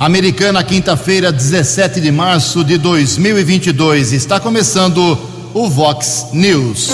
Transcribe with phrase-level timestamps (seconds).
[0.00, 4.12] Americana, quinta-feira, 17 de março de 2022.
[4.12, 5.18] Está começando
[5.52, 6.88] o Vox News.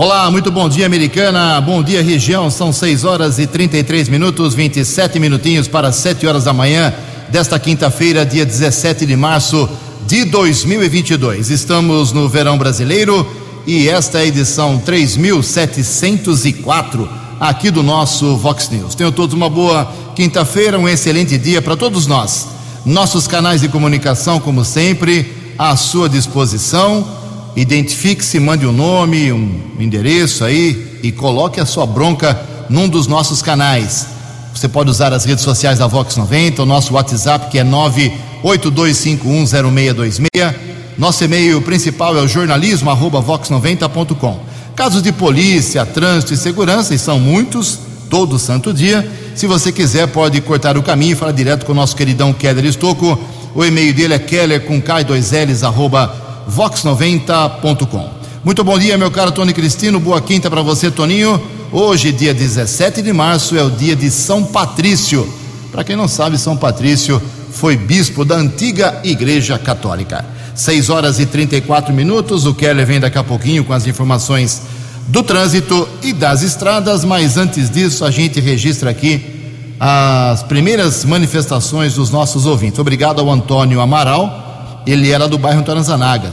[0.00, 1.60] Olá, muito bom dia, americana.
[1.60, 2.48] Bom dia, região.
[2.52, 6.94] São 6 horas e 33 minutos, 27 minutinhos para 7 horas da manhã
[7.30, 9.68] desta quinta-feira, dia 17 de março
[10.06, 11.50] de 2022.
[11.50, 13.28] Estamos no verão brasileiro
[13.66, 17.08] e esta é a edição 3704
[17.40, 18.94] aqui do nosso Vox News.
[18.94, 22.46] Tenham todos uma boa quinta-feira, um excelente dia para todos nós.
[22.86, 27.17] Nossos canais de comunicação, como sempre, à sua disposição.
[27.56, 33.40] Identifique-se, mande um nome, um endereço aí e coloque a sua bronca num dos nossos
[33.42, 34.06] canais.
[34.54, 40.54] Você pode usar as redes sociais da Vox 90, o nosso WhatsApp que é 982510626.
[40.98, 44.40] Nosso e-mail principal é o jornalismo@vox90.com.
[44.74, 47.78] Casos de polícia, trânsito e segurança, e são muitos,
[48.10, 49.08] todo santo dia.
[49.34, 52.64] Se você quiser, pode cortar o caminho e falar direto com o nosso queridão Keller
[52.64, 53.18] Estocco.
[53.54, 58.10] O e-mail dele é keller com K2Ls, arroba vox90.com.
[58.42, 60.00] Muito bom dia, meu caro Tony Cristino.
[60.00, 61.40] Boa quinta para você, Toninho.
[61.70, 65.28] Hoje, dia 17 de março, é o dia de São Patrício.
[65.70, 67.20] Para quem não sabe, São Patrício
[67.50, 70.24] foi bispo da antiga Igreja Católica.
[70.54, 72.46] 6 horas e 34 minutos.
[72.46, 74.62] O Keller vem daqui a pouquinho com as informações
[75.08, 79.36] do trânsito e das estradas, mas antes disso, a gente registra aqui
[79.78, 82.78] as primeiras manifestações dos nossos ouvintes.
[82.78, 84.47] Obrigado ao Antônio Amaral
[84.90, 86.32] ele era do bairro Antônio Zanaga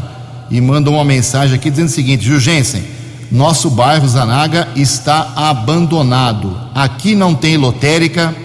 [0.50, 2.84] e mandou uma mensagem aqui dizendo o seguinte: Jurgensen,
[3.32, 6.58] nosso bairro Zanaga está abandonado.
[6.74, 8.36] Aqui não tem lotérica,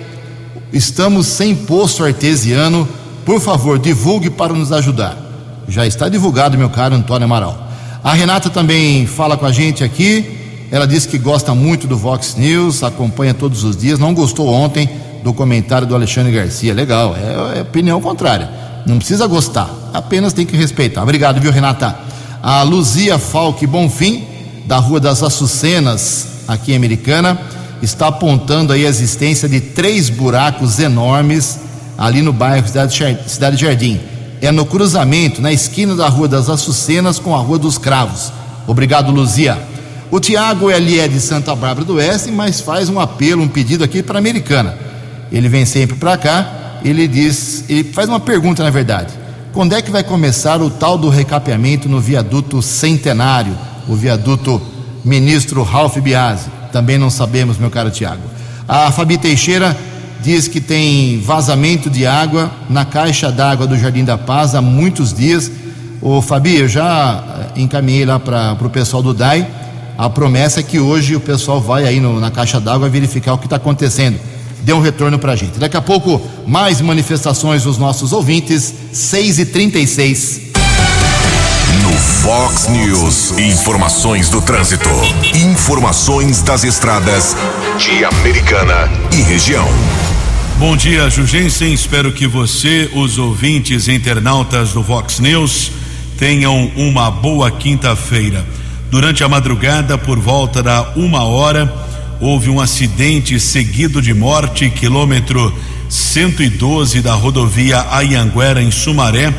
[0.73, 2.89] estamos sem poço artesiano.
[3.25, 5.17] Por favor, divulgue para nos ajudar.
[5.69, 7.69] Já está divulgado, meu caro Antônio Amaral.
[8.03, 10.39] A Renata também fala com a gente aqui.
[10.71, 13.99] Ela disse que gosta muito do Vox News, acompanha todos os dias.
[13.99, 14.89] Não gostou ontem
[15.23, 16.73] do comentário do Alexandre Garcia.
[16.73, 18.60] Legal, é, é opinião contrária.
[18.87, 21.03] Não precisa gostar, apenas tem que respeitar.
[21.03, 21.97] Obrigado, viu, Renata?
[22.43, 24.25] A Luzia Falque Bonfim,
[24.67, 27.39] da Rua das Açucenas, aqui em Americana,
[27.83, 31.59] está apontando aí a existência de três buracos enormes
[31.97, 34.01] ali no bairro Cidade Jardim.
[34.41, 38.33] É no cruzamento, na esquina da Rua das Açucenas com a Rua dos Cravos.
[38.67, 39.59] Obrigado, Luzia.
[40.11, 43.85] O Tiago ele é de Santa Bárbara do Oeste, mas faz um apelo, um pedido
[43.85, 44.77] aqui para a Americana.
[45.31, 49.13] Ele vem sempre para cá ele diz, ele faz uma pergunta na verdade.
[49.53, 53.57] Quando é que vai começar o tal do recapeamento no viaduto centenário,
[53.89, 54.63] o viaduto
[55.05, 56.49] ministro Ralph Biasi?
[56.73, 58.23] Também não sabemos, meu caro Tiago.
[58.69, 59.77] A Fabi Teixeira
[60.23, 65.13] diz que tem vazamento de água na caixa d'água do Jardim da Paz há muitos
[65.13, 65.51] dias.
[66.01, 69.49] Ô Fabi, eu já eh, encaminhei lá para o pessoal do DAI.
[69.99, 73.39] A promessa é que hoje o pessoal vai aí no, na caixa d'água verificar o
[73.39, 74.19] que está acontecendo
[74.63, 75.59] dê um retorno para a gente.
[75.59, 80.41] Daqui a pouco, mais manifestações dos nossos ouvintes, 6 e 36
[81.83, 84.89] No Fox News, informações do trânsito.
[85.35, 87.37] Informações das estradas
[87.79, 89.69] de Americana e região.
[90.59, 91.73] Bom dia, Jugensen.
[91.73, 95.73] Espero que você, os ouvintes internautas do Vox News,
[96.19, 98.45] tenham uma boa quinta-feira.
[98.91, 101.73] Durante a madrugada, por volta da uma hora,
[102.21, 105.53] houve um acidente seguido de morte, quilômetro
[105.89, 109.35] 112 da rodovia Ayanguera, em Sumaré,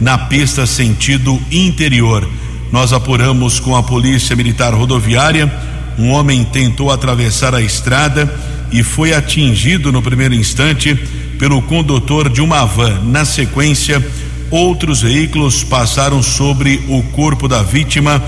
[0.00, 2.28] na pista sentido interior.
[2.70, 5.50] Nós apuramos com a Polícia Militar Rodoviária.
[5.98, 8.32] Um homem tentou atravessar a estrada
[8.70, 10.94] e foi atingido no primeiro instante
[11.38, 13.00] pelo condutor de uma van.
[13.04, 14.04] Na sequência,
[14.50, 18.22] outros veículos passaram sobre o corpo da vítima.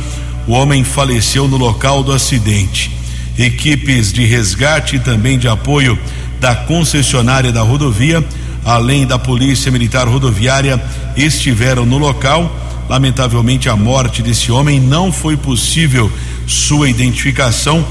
[0.47, 2.98] O homem faleceu no local do acidente.
[3.39, 5.97] Equipes de resgate e também de apoio
[6.41, 8.25] da concessionária da rodovia,
[8.65, 10.83] além da Polícia Militar Rodoviária,
[11.17, 12.55] estiveram no local.
[12.89, 16.11] Lamentavelmente, a morte desse homem não foi possível
[16.47, 17.87] sua identificação.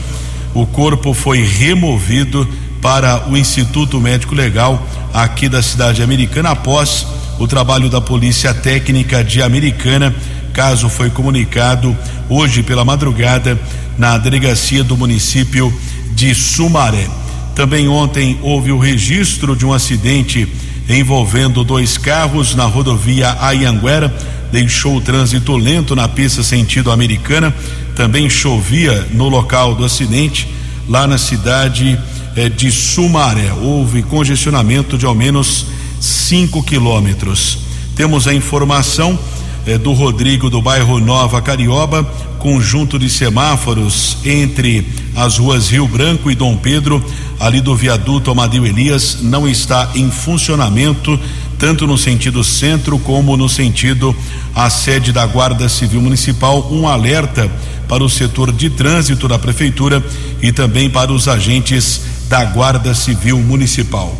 [0.54, 2.48] O corpo foi removido
[2.82, 7.08] para o Instituto Médico Legal aqui da cidade americana após
[7.40, 10.14] o trabalho da Polícia Técnica de Americana.
[10.54, 11.96] Caso foi comunicado
[12.30, 13.60] hoje pela madrugada
[13.98, 15.74] na delegacia do município
[16.14, 17.08] de Sumaré.
[17.56, 20.48] Também ontem houve o registro de um acidente
[20.90, 24.16] envolvendo dois carros na rodovia Ayanguera,
[24.52, 27.54] deixou o trânsito lento na pista sentido americana.
[27.96, 30.48] Também chovia no local do acidente,
[30.88, 32.00] lá na cidade
[32.36, 33.52] eh, de Sumaré.
[33.52, 35.66] Houve congestionamento de ao menos
[36.00, 37.58] 5 quilômetros.
[37.96, 39.18] Temos a informação
[39.66, 42.10] eh, do Rodrigo do bairro Nova Carioba,
[42.48, 47.04] conjunto de semáforos entre as ruas Rio Branco e Dom Pedro,
[47.42, 51.20] ali do viaduto Amadeu Elias, não está em funcionamento,
[51.60, 54.16] tanto no sentido centro como no sentido
[54.56, 56.72] a sede da Guarda Civil Municipal.
[56.72, 57.52] Um alerta
[57.86, 60.02] para o setor de trânsito da Prefeitura
[60.42, 62.00] e também para os agentes
[62.30, 64.18] da Guarda Civil Municipal.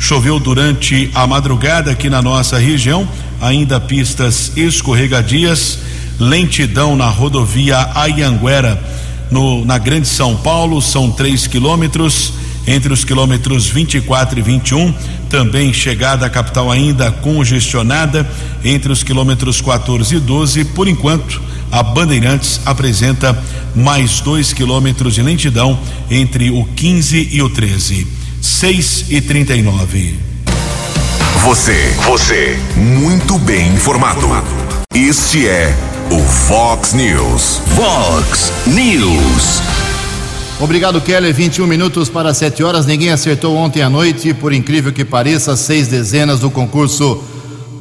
[0.00, 3.08] Choveu durante a madrugada aqui na nossa região,
[3.40, 5.78] ainda pistas escorregadias,
[6.18, 8.82] lentidão na rodovia Ayanguera,
[9.30, 12.32] no, na Grande São Paulo, são três quilômetros,
[12.66, 14.94] entre os quilômetros 24 e 21,
[15.28, 18.28] também chegada à capital ainda congestionada,
[18.64, 23.38] entre os quilômetros 14 e 12, por enquanto, a Bandeirantes apresenta
[23.74, 25.78] mais dois quilômetros de lentidão
[26.10, 28.06] entre o 15 e o 13.
[28.40, 30.18] 6 e 39.
[31.42, 34.28] Você, você, muito bem informado.
[34.94, 35.74] Este é
[36.10, 37.60] o Fox News.
[37.76, 39.60] Fox News.
[40.58, 41.34] Obrigado, Keller.
[41.34, 42.86] 21 minutos para 7 horas.
[42.86, 47.22] Ninguém acertou ontem à noite, por incrível que pareça, seis dezenas do concurso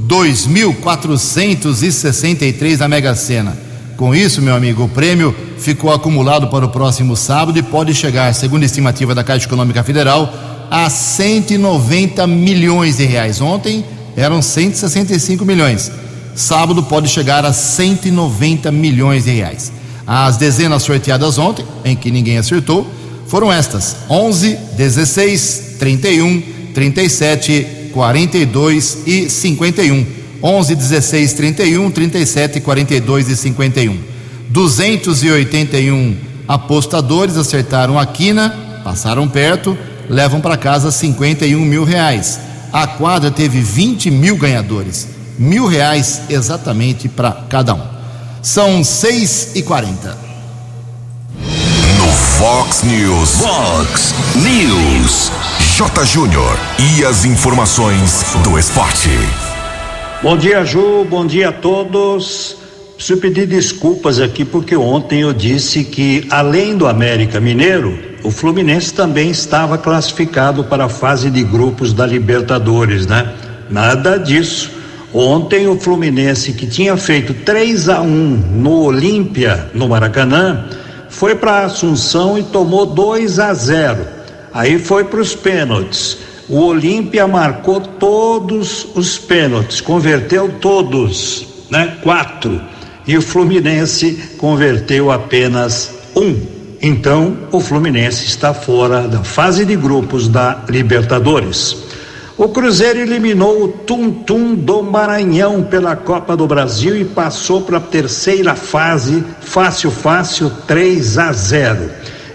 [0.06, 3.58] 2.463 da Mega Sena.
[3.96, 8.34] Com isso, meu amigo, o prêmio ficou acumulado para o próximo sábado e pode chegar,
[8.34, 10.34] segundo a estimativa da Caixa Econômica Federal,
[10.70, 13.40] a 190 milhões de reais.
[13.40, 13.86] Ontem
[14.18, 15.90] eram 165 milhões.
[16.38, 19.72] Sábado pode chegar a 190 milhões de reais.
[20.06, 22.88] As dezenas sorteadas ontem, em que ninguém acertou,
[23.26, 26.44] foram estas: 11, 16, 31,
[26.76, 30.06] 37, 42 e 51.
[30.44, 33.98] 11, 16, 31, 37, 42 e 51.
[34.48, 36.18] 281
[36.48, 39.76] apostadores acertaram a quina, passaram perto,
[40.08, 42.40] levam para casa 51 mil reais.
[42.72, 47.82] A quadra teve 20 mil ganhadores, mil reais exatamente para cada um.
[48.42, 50.18] São 6 e 40.
[51.98, 52.08] No
[52.38, 53.32] Fox News.
[53.40, 55.32] Fox News.
[55.76, 56.06] J.
[56.06, 56.58] Júnior.
[56.80, 59.10] E as informações do esporte.
[60.24, 61.06] Bom dia, Ju.
[61.10, 62.58] Bom dia a todos.
[62.96, 68.94] Preciso pedir desculpas aqui porque ontem eu disse que, além do América Mineiro, o Fluminense
[68.94, 73.32] também estava classificado para a fase de grupos da Libertadores, né?
[73.70, 74.77] Nada disso.
[75.14, 80.66] Ontem o Fluminense, que tinha feito 3 a 1 no Olímpia, no Maracanã,
[81.10, 84.06] foi para Assunção e tomou 2 a 0.
[84.54, 86.18] Aí foi para os pênaltis.
[86.50, 91.98] O Olímpia marcou todos os pênaltis, converteu todos, né?
[92.02, 92.62] Quatro.
[93.06, 96.36] E o Fluminense converteu apenas um.
[96.82, 101.87] Então, o Fluminense está fora da fase de grupos da Libertadores.
[102.38, 107.78] O Cruzeiro eliminou o Tum Tum do Maranhão pela Copa do Brasil e passou para
[107.78, 111.90] a terceira fase, fácil, fácil, 3 a 0.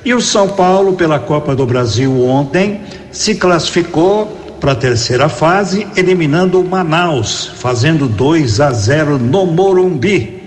[0.04, 2.80] E o São Paulo, pela Copa do Brasil ontem,
[3.12, 4.26] se classificou
[4.59, 10.42] para a terceira fase, eliminando o Manaus, fazendo 2 a 0 no Morumbi.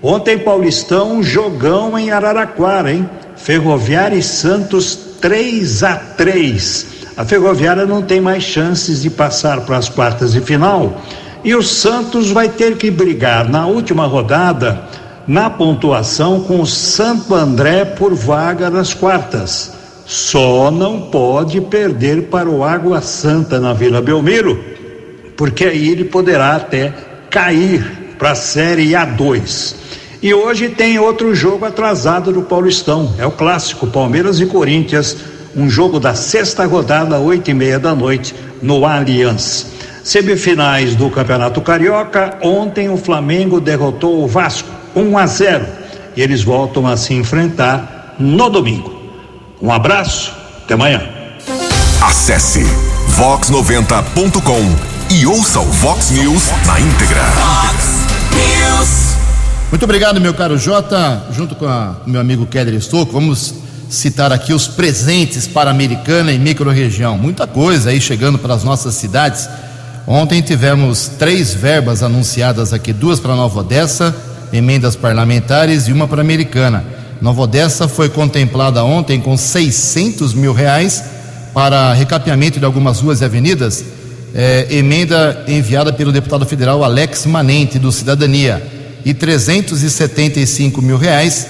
[0.00, 3.10] Ontem, Paulistão, jogão em Araraquara, hein?
[3.34, 6.99] Ferroviária e Santos 3 a 3.
[7.20, 11.02] A Ferroviária não tem mais chances de passar para as quartas de final.
[11.44, 14.84] E o Santos vai ter que brigar na última rodada
[15.26, 19.70] na pontuação com o Santo André por vaga nas quartas.
[20.06, 24.58] Só não pode perder para o Água Santa na Vila Belmiro,
[25.36, 26.94] porque aí ele poderá até
[27.28, 29.74] cair para a Série A2.
[30.22, 35.18] E hoje tem outro jogo atrasado do Paulistão, é o clássico Palmeiras e Corinthians,
[35.56, 39.66] um jogo da sexta rodada, oito e meia da noite, no Allianz.
[40.04, 45.66] Semifinais do Campeonato Carioca, ontem o Flamengo derrotou o Vasco 1 a 0
[46.16, 48.92] e eles voltam a se enfrentar no domingo.
[49.60, 50.32] Um abraço,
[50.64, 51.02] até amanhã.
[52.02, 52.64] Acesse
[53.18, 57.22] vox90.com e ouça o Vox News na íntegra.
[57.24, 59.16] Fox News.
[59.70, 61.24] Muito obrigado, meu caro Jota.
[61.32, 63.54] Junto com a- o meu amigo Keller Estocco, vamos
[63.90, 67.18] citar aqui os presentes para a Americana e microrregião.
[67.18, 69.48] Muita coisa aí chegando para as nossas cidades.
[70.06, 74.14] Ontem tivemos três verbas anunciadas aqui: duas para Nova Odessa,
[74.52, 76.84] emendas parlamentares e uma para a Americana.
[77.20, 81.04] Nova Odessa foi contemplada ontem com 600 mil reais
[81.52, 83.84] para recapeamento de algumas ruas e avenidas.
[84.32, 88.62] É, emenda enviada pelo deputado federal Alex Manente, do Cidadania,
[89.04, 91.48] e 375 mil reais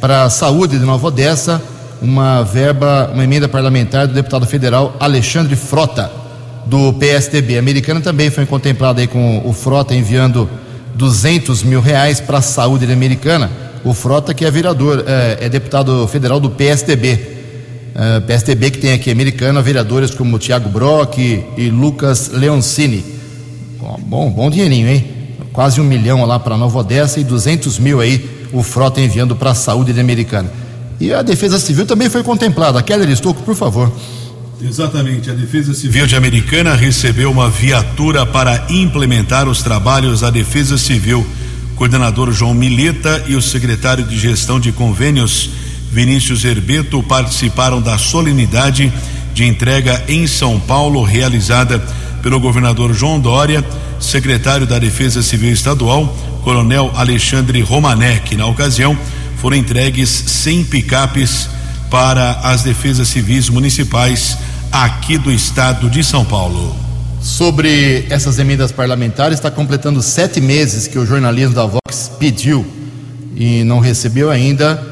[0.00, 1.62] para a saúde de Nova Odessa,
[2.06, 6.10] uma verba, uma emenda parlamentar do deputado federal Alexandre Frota,
[6.64, 7.56] do PSDB.
[7.56, 10.48] A americana também foi contemplada aí com o Frota enviando
[10.94, 13.50] 200 mil reais para a saúde americana.
[13.84, 17.34] O Frota, que é vereador, é, é deputado federal do PSDB.
[17.94, 23.02] Uh, PSDB que tem aqui americana, vereadores como Tiago Brock e, e Lucas Leoncini.
[23.80, 25.04] Bom, bom, bom dinheirinho, hein?
[25.52, 29.52] Quase um milhão lá para Nova Odessa e 200 mil aí o Frota enviando para
[29.52, 30.65] a saúde americana.
[31.00, 32.82] E a Defesa Civil também foi contemplada.
[32.82, 33.92] Keller Estocco, por favor.
[34.60, 40.78] Exatamente, a Defesa Civil de Americana recebeu uma viatura para implementar os trabalhos da Defesa
[40.78, 41.26] Civil.
[41.76, 45.50] Coordenador João Mileta e o secretário de Gestão de Convênios,
[45.92, 48.90] Vinícius Herbeto, participaram da solenidade
[49.34, 51.78] de entrega em São Paulo, realizada
[52.22, 53.62] pelo governador João Dória,
[54.00, 58.34] secretário da Defesa Civil Estadual, Coronel Alexandre Romanek.
[58.36, 58.96] Na ocasião,
[59.46, 61.48] foram entregues 100 picapes
[61.88, 64.36] para as defesas civis municipais
[64.72, 66.74] aqui do estado de São Paulo.
[67.22, 72.66] Sobre essas emendas parlamentares, está completando sete meses que o jornalismo da Vox pediu
[73.36, 74.82] e não recebeu ainda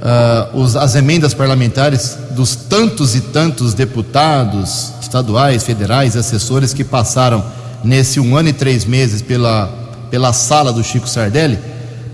[0.00, 7.44] ah, os- as emendas parlamentares dos tantos e tantos deputados estaduais, federais, assessores que passaram
[7.82, 9.66] nesse um ano e três meses pela,
[10.08, 11.58] pela sala do Chico Sardelli,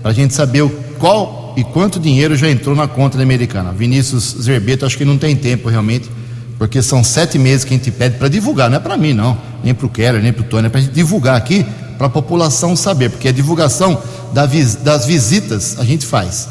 [0.01, 3.71] para a gente saber o qual e quanto dinheiro já entrou na conta da americana.
[3.71, 6.09] Vinícius Zerbeto, acho que não tem tempo realmente,
[6.57, 9.37] porque são sete meses que a gente pede para divulgar, não é para mim não,
[9.63, 11.65] nem para o Keller, nem para o Tony, é para gente divulgar aqui
[11.97, 14.01] para a população saber, porque a divulgação
[14.33, 16.47] das visitas a gente faz,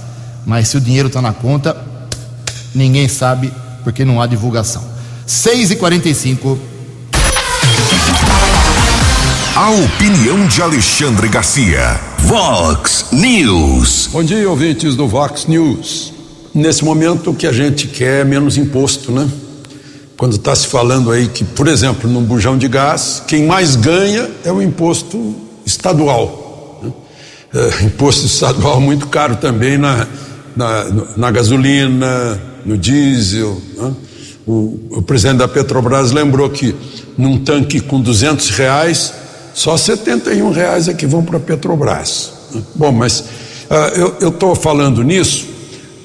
[0.47, 1.77] mas se o dinheiro está na conta,
[2.75, 3.53] ninguém sabe
[3.83, 4.85] porque não há divulgação.
[5.27, 6.59] 6 e 45
[9.61, 12.01] A opinião de Alexandre Garcia.
[12.21, 14.09] Vox News.
[14.11, 16.15] Bom dia, ouvintes do Vox News.
[16.55, 19.29] Nesse momento, o que a gente quer é menos imposto, né?
[20.17, 24.31] Quando está se falando aí que, por exemplo, num bujão de gás, quem mais ganha
[24.47, 25.37] é o imposto
[25.67, 26.81] estadual.
[26.83, 26.91] né?
[27.53, 30.07] É, imposto estadual muito caro também na,
[30.57, 30.87] na,
[31.19, 33.61] na gasolina, no diesel.
[33.77, 33.93] né?
[34.47, 36.75] O, o presidente da Petrobras lembrou que
[37.19, 39.20] num tanque com 200 reais,
[39.61, 42.33] só 71 reais é que vão para a Petrobras.
[42.75, 43.25] Bom, mas
[43.69, 45.49] ah, eu estou falando nisso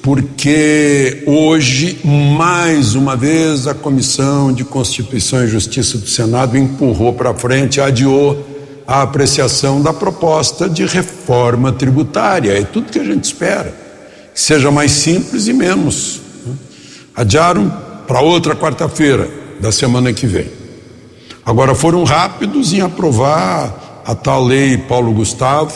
[0.02, 7.32] porque hoje, mais uma vez, a Comissão de Constituição e Justiça do Senado empurrou para
[7.32, 8.46] frente, adiou
[8.86, 12.52] a apreciação da proposta de reforma tributária.
[12.52, 13.74] É tudo que a gente espera.
[14.34, 16.20] Que seja mais simples e menos.
[16.44, 16.54] né?
[17.14, 17.74] Adiaram
[18.06, 20.65] para outra quarta-feira da semana que vem.
[21.46, 25.72] Agora foram rápidos em aprovar a tal lei Paulo Gustavo,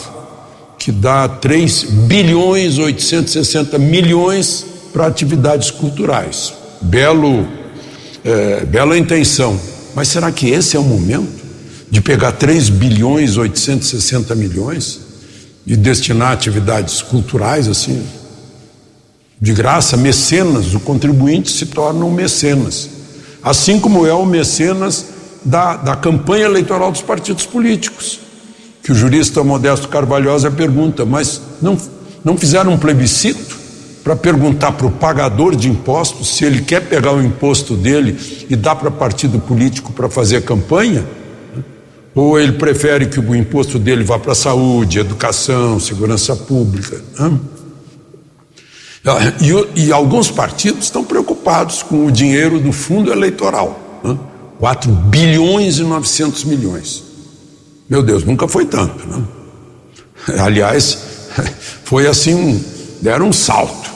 [0.76, 6.52] que dá 3 bilhões 860 milhões para atividades culturais.
[6.80, 7.46] Belo,
[8.24, 9.56] é, bela intenção.
[9.94, 11.40] Mas será que esse é o momento
[11.88, 14.98] de pegar 3 bilhões 860 milhões
[15.64, 18.04] e destinar a atividades culturais assim?
[19.40, 22.90] De graça, mecenas, o contribuinte se torna um mecenas.
[23.40, 28.20] Assim como é o mecenas da, da campanha eleitoral dos partidos políticos
[28.82, 31.76] que o jurista Modesto Carvalhosa pergunta, mas não,
[32.24, 33.58] não fizeram um plebiscito
[34.02, 38.18] para perguntar para o pagador de impostos se ele quer pegar o imposto dele
[38.48, 41.04] e dar para partido político para fazer campanha?
[42.14, 47.00] Ou ele prefere que o imposto dele vá para saúde, educação, segurança pública?
[47.18, 47.38] Né?
[49.40, 54.00] E, e alguns partidos estão preocupados com o dinheiro do fundo eleitoral.
[54.60, 57.02] 4 bilhões e 900 milhões.
[57.88, 59.04] Meu Deus, nunca foi tanto.
[59.06, 59.24] Né?
[60.38, 60.98] Aliás,
[61.84, 62.62] foi assim,
[63.00, 63.90] deram um salto.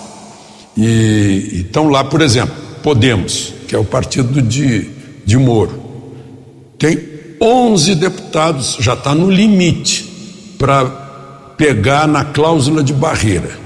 [0.76, 4.90] E estão lá, por exemplo, Podemos, que que é o partido de,
[5.24, 5.82] de Moro.
[6.78, 6.98] Tem
[7.40, 10.84] 11 deputados, já está no limite para
[11.56, 13.58] pegar na cláusula de barreira.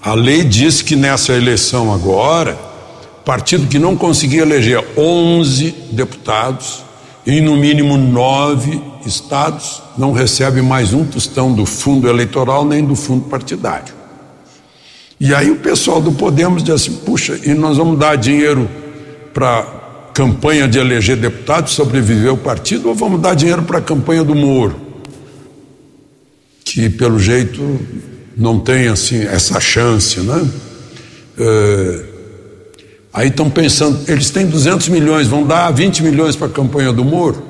[0.00, 2.58] A lei diz que nessa eleição agora,
[3.24, 6.84] partido que não conseguir eleger 11 deputados
[7.26, 12.94] em no mínimo nove estados não recebe mais um tostão do fundo eleitoral nem do
[12.94, 13.94] fundo partidário.
[15.18, 18.68] E aí o pessoal do Podemos diz assim: puxa, e nós vamos dar dinheiro
[19.32, 19.62] para
[20.12, 24.34] campanha de eleger deputados, sobreviver o partido, ou vamos dar dinheiro para a campanha do
[24.34, 24.76] Moro?
[26.64, 27.80] Que pelo jeito
[28.36, 30.46] não tem assim essa chance, né?
[31.38, 32.03] É,
[33.14, 37.04] aí estão pensando, eles têm 200 milhões, vão dar 20 milhões para a campanha do
[37.04, 37.40] Moro?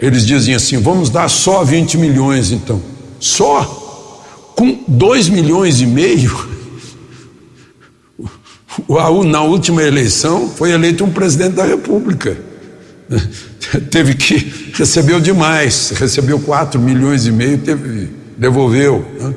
[0.00, 2.80] Eles dizem assim, vamos dar só 20 milhões então.
[3.18, 3.80] Só?
[4.56, 6.52] Com 2 milhões e meio?
[9.26, 12.36] Na última eleição foi eleito um presidente da República.
[13.90, 19.04] Teve que, recebeu demais, recebeu 4 milhões e meio, teve, devolveu.
[19.20, 19.34] Né?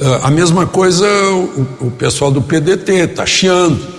[0.00, 3.93] Ah, a mesma coisa o, o pessoal do PDT está chiando.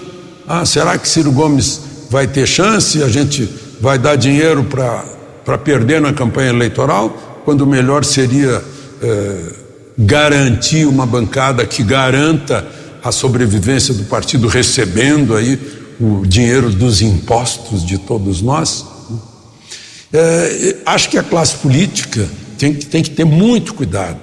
[0.48, 3.02] Ah, será que Ciro Gomes vai ter chance?
[3.02, 3.50] A gente
[3.82, 7.42] vai dar dinheiro para perder na campanha eleitoral?
[7.44, 8.64] Quando o melhor seria
[9.02, 9.54] eh,
[9.98, 12.66] garantir uma bancada que garanta
[13.04, 15.60] a sobrevivência do partido recebendo aí
[16.00, 18.86] o dinheiro dos impostos de todos nós.
[20.14, 24.20] É, acho que a classe política tem, tem que ter muito cuidado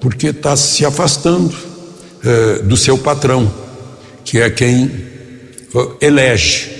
[0.00, 1.54] porque está se afastando
[2.64, 3.52] do seu patrão,
[4.24, 5.15] que é quem
[6.00, 6.76] elege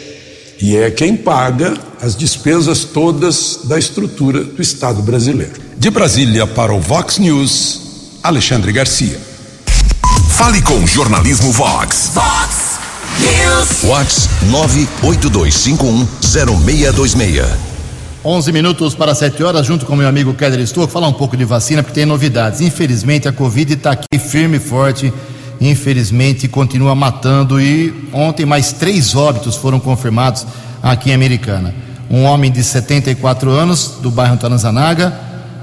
[0.60, 5.52] e é quem paga as despesas todas da estrutura do Estado brasileiro.
[5.76, 7.80] De Brasília para o Vox News,
[8.22, 9.20] Alexandre Garcia.
[10.30, 12.12] Fale com o jornalismo Vox.
[12.14, 12.78] Vox
[13.20, 13.82] News.
[13.82, 14.28] Vox
[15.02, 17.44] 982510626.
[18.24, 21.44] 11 minutos para 7 horas, junto com meu amigo Keller Estou, falar um pouco de
[21.44, 22.60] vacina, porque tem novidades.
[22.60, 25.12] Infelizmente, a Covid está aqui firme e forte.
[25.60, 27.60] Infelizmente, continua matando.
[27.60, 30.46] E ontem, mais três óbitos foram confirmados
[30.82, 31.74] aqui em Americana:
[32.10, 35.12] um homem de 74 anos, do bairro Tanzanaga,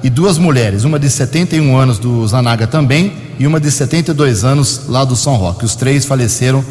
[0.03, 4.81] e duas mulheres, uma de 71 anos do Zanaga também, e uma de 72 anos
[4.87, 5.65] lá do São Roque.
[5.65, 6.63] Os três faleceram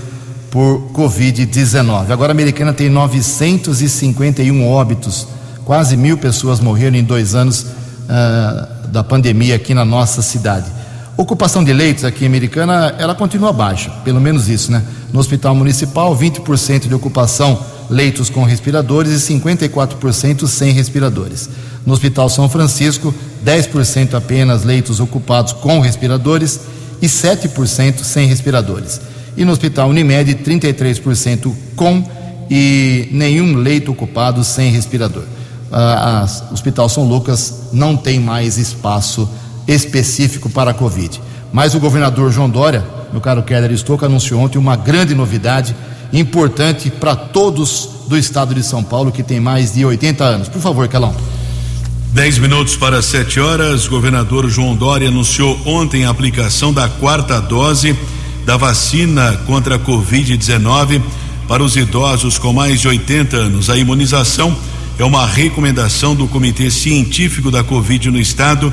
[0.50, 2.10] por Covid-19.
[2.10, 5.26] Agora, a Americana tem 951 óbitos
[5.64, 10.66] Quase mil pessoas morreram em dois anos uh, da pandemia aqui na nossa cidade.
[11.16, 14.82] Ocupação de leitos aqui em Americana, ela continua baixa, pelo menos isso, né?
[15.12, 17.58] No Hospital Municipal, 20% de ocupação
[17.90, 21.50] leitos com respiradores e 54% sem respiradores.
[21.84, 26.60] No Hospital São Francisco, 10% apenas leitos ocupados com respiradores
[27.02, 29.00] e 7% sem respiradores.
[29.36, 32.02] E no Hospital Unimed, 33% com
[32.50, 35.24] e nenhum leito ocupado sem respirador
[35.72, 39.28] ah, o Hospital São Lucas não tem mais espaço
[39.66, 41.20] específico para a Covid.
[41.52, 45.74] Mas o governador João Dória, meu caro Keller Estouca, anunciou ontem uma grande novidade
[46.12, 50.48] importante para todos do estado de São Paulo que tem mais de 80 anos.
[50.48, 51.14] Por favor, Calão.
[52.12, 57.96] Dez minutos para sete horas, governador João Dória anunciou ontem a aplicação da quarta dose
[58.44, 61.00] da vacina contra a Covid-19
[61.48, 63.70] para os idosos com mais de 80 anos.
[63.70, 64.54] A imunização
[64.98, 68.72] é uma recomendação do Comitê Científico da Covid no Estado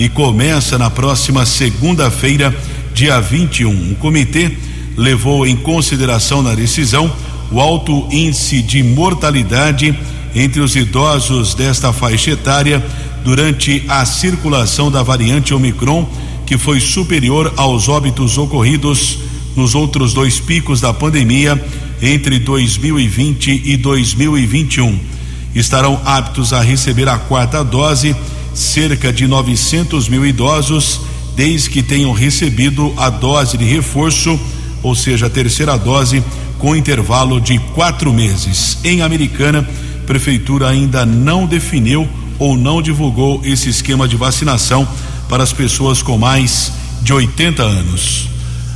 [0.00, 2.56] e começa na próxima segunda-feira,
[2.94, 3.92] dia 21.
[3.92, 4.50] O comitê
[4.96, 7.12] levou em consideração na decisão
[7.52, 9.94] o alto índice de mortalidade
[10.34, 12.82] entre os idosos desta faixa etária
[13.22, 16.08] durante a circulação da variante Omicron,
[16.46, 19.18] que foi superior aos óbitos ocorridos
[19.54, 21.62] nos outros dois picos da pandemia
[22.00, 25.10] entre 2020 e 2021
[25.54, 28.14] estarão aptos a receber a quarta dose
[28.54, 31.00] cerca de 900 mil idosos,
[31.36, 34.38] desde que tenham recebido a dose de reforço,
[34.82, 36.22] ou seja, a terceira dose,
[36.58, 38.78] com intervalo de quatro meses.
[38.84, 39.66] Em Americana,
[40.06, 42.08] prefeitura ainda não definiu
[42.38, 44.86] ou não divulgou esse esquema de vacinação
[45.28, 48.28] para as pessoas com mais de 80 anos.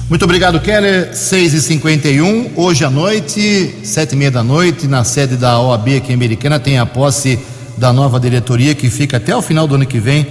[0.08, 1.14] Muito obrigado, Keller.
[1.14, 5.96] 6 e 51 Hoje à noite, sete e meia da noite, na sede da OAB
[5.96, 7.38] aqui em Americana, tem a posse
[7.76, 10.26] da nova diretoria que fica até o final do ano que vem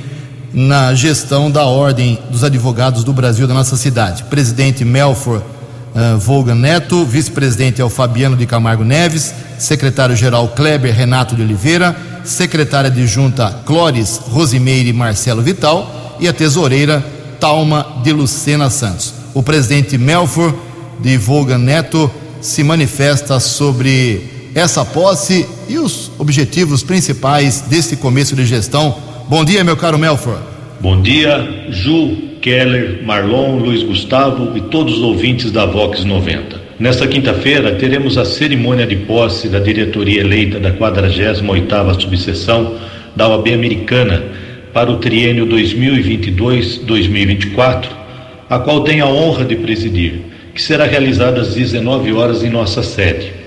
[0.53, 4.23] na gestão da Ordem dos Advogados do Brasil da nossa cidade.
[4.23, 11.35] Presidente Melfor uh, Volgan Neto, vice-presidente é o Fabiano de Camargo Neves, secretário-geral Kleber Renato
[11.35, 17.03] de Oliveira, secretária de junta Clóris Rosimeire Marcelo Vital e a tesoureira
[17.39, 20.53] Talma de Lucena Santos o presidente Melfor
[20.99, 28.45] de Volga Neto se manifesta sobre essa posse e os objetivos principais deste começo de
[28.45, 28.95] gestão.
[29.27, 30.37] Bom dia, meu caro Melfor.
[30.79, 36.61] Bom dia, Ju, Keller, Marlon, Luiz Gustavo e todos os ouvintes da Vox 90.
[36.79, 42.75] Nesta quinta-feira teremos a cerimônia de posse da diretoria eleita da 48ª subseção
[43.15, 44.23] da OAB Americana
[44.73, 47.85] para o triênio 2022-2024,
[48.49, 50.19] a qual tenho a honra de presidir,
[50.53, 53.42] que será realizada às 19 horas em nossa sede.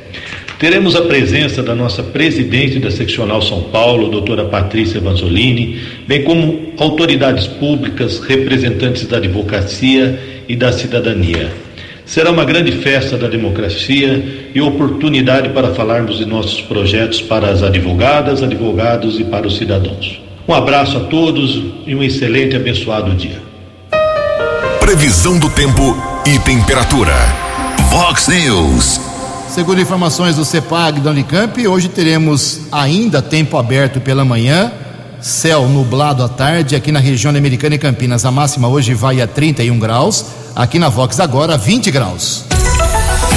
[0.58, 6.72] Teremos a presença da nossa presidente da Seccional São Paulo, doutora Patrícia Vanzolini, bem como
[6.78, 11.52] autoridades públicas, representantes da advocacia e da cidadania.
[12.06, 17.62] Será uma grande festa da democracia e oportunidade para falarmos de nossos projetos para as
[17.62, 20.22] advogadas, advogados e para os cidadãos.
[20.48, 23.42] Um abraço a todos e um excelente e abençoado dia.
[24.80, 27.12] Previsão do tempo e temperatura.
[27.90, 29.15] Vox News.
[29.48, 34.70] Segundo informações do CEPAG da Unicamp, hoje teremos ainda tempo aberto pela manhã,
[35.20, 38.24] céu nublado à tarde aqui na região americana e Campinas.
[38.26, 42.44] A máxima hoje vai a 31 graus, aqui na Vox agora 20 graus.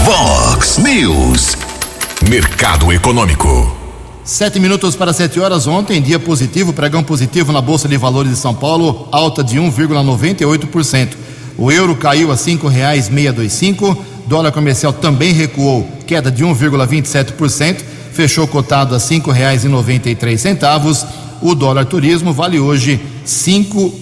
[0.03, 1.55] Vox News.
[2.27, 3.77] Mercado Econômico.
[4.25, 8.37] Sete minutos para sete horas ontem, dia positivo, pregão positivo na Bolsa de Valores de
[8.37, 11.09] São Paulo, alta de 1,98%.
[11.57, 16.43] O euro caiu a cinco reais meia dois cinco, dólar comercial também recuou, queda de
[16.43, 21.05] 1,27%, fechou cotado a cinco reais e noventa e três centavos.
[21.39, 23.93] O dólar turismo vale hoje cinco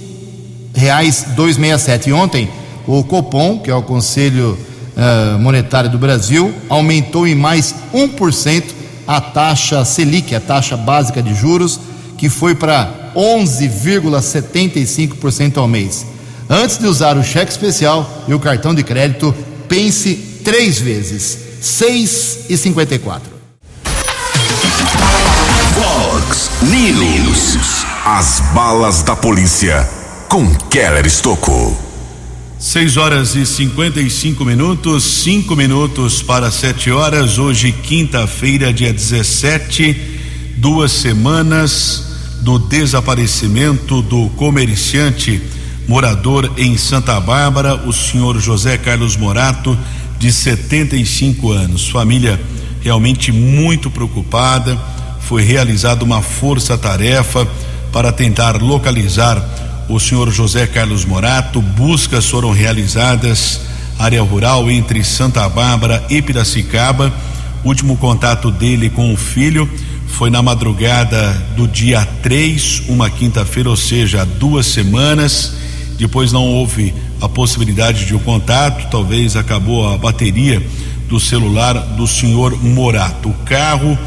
[0.74, 2.14] reais dois sete.
[2.14, 2.48] Ontem
[2.88, 4.58] o Copom, que é o Conselho
[4.96, 8.64] uh, Monetário do Brasil, aumentou em mais 1%
[9.06, 11.78] a taxa Selic, a taxa básica de juros,
[12.18, 16.06] que foi para 11,75% ao mês.
[16.50, 19.36] Antes de usar o cheque especial e o cartão de crédito,
[19.68, 20.16] pense
[20.46, 21.47] três vezes.
[21.62, 23.22] 6,54.
[25.74, 27.86] Fox News.
[28.06, 29.88] As balas da polícia
[30.30, 31.78] com Keller Estocou.
[32.60, 37.38] 6 horas e 55 minutos, 5 minutos para 7 horas.
[37.38, 42.04] Hoje, quinta-feira, dia 17, duas semanas
[42.42, 45.42] do desaparecimento do comerciante
[45.88, 49.78] morador em Santa Bárbara, o senhor José Carlos Morato,
[50.20, 51.88] de 75 anos.
[51.88, 52.40] Família
[52.82, 54.78] realmente muito preocupada.
[55.22, 57.48] Foi realizada uma força-tarefa
[57.92, 59.44] para tentar localizar
[59.90, 61.62] o senhor José Carlos Morato.
[61.62, 63.62] Buscas foram realizadas
[64.00, 67.12] área rural entre Santa Bárbara e Piracicaba.
[67.64, 69.70] Último contato dele com o filho
[70.08, 75.54] foi na madrugada do dia 3, uma quinta-feira, ou seja, duas semanas.
[75.98, 80.66] Depois não houve a possibilidade de um contato, talvez acabou a bateria
[81.10, 83.30] do celular do senhor Morato.
[83.30, 83.98] O carro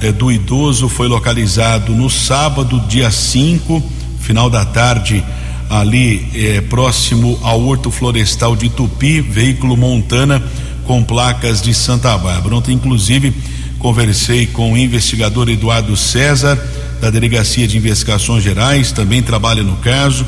[0.00, 3.82] eh, do idoso foi localizado no sábado, dia 5
[4.24, 5.22] final da tarde,
[5.68, 10.42] ali eh, próximo ao Horto Florestal de Tupi, veículo Montana
[10.86, 12.56] com placas de Santa Bárbara.
[12.56, 13.34] Ontem, inclusive,
[13.78, 16.58] conversei com o investigador Eduardo César,
[17.02, 20.24] da Delegacia de Investigações Gerais, também trabalha no caso.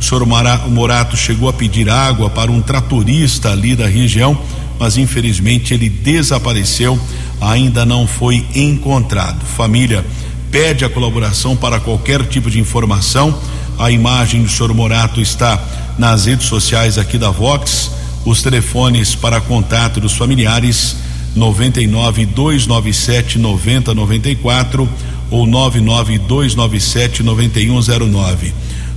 [0.00, 4.36] O senhor Morato chegou a pedir água para um tratorista ali da região,
[4.78, 6.98] mas infelizmente ele desapareceu,
[7.38, 9.44] ainda não foi encontrado.
[9.44, 10.04] Família
[10.50, 13.38] pede a colaboração para qualquer tipo de informação.
[13.78, 15.62] A imagem do senhor Morato está
[15.98, 17.90] nas redes sociais aqui da Vox.
[18.24, 20.96] Os telefones para contato dos familiares
[21.36, 24.88] 99 297 9094
[25.30, 28.52] ou 99 297 9109.